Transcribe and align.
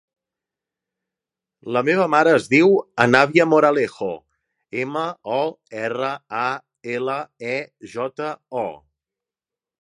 La 1.75 1.83
meva 1.89 2.07
mare 2.13 2.31
es 2.37 2.47
diu 2.53 2.73
Anabia 3.05 3.45
Moralejo: 3.51 4.07
ema, 4.85 5.05
o, 5.37 5.39
erra, 5.83 6.11
a, 6.39 6.47
ela, 6.97 7.19
e, 7.53 7.61
jota, 7.95 8.33
o. 8.65 8.67